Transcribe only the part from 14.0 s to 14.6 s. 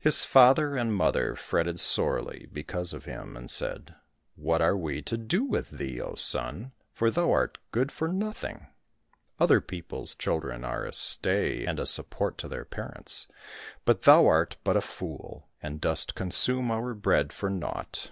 thou art